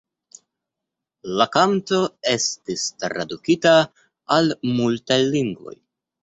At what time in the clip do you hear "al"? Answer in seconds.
4.39-4.51